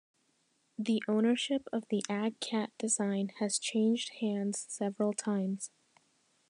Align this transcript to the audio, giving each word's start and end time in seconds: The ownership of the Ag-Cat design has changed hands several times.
The 0.79 1.03
ownership 1.07 1.67
of 1.71 1.83
the 1.91 2.01
Ag-Cat 2.09 2.71
design 2.79 3.29
has 3.37 3.59
changed 3.59 4.13
hands 4.19 4.65
several 4.67 5.13
times. 5.13 5.69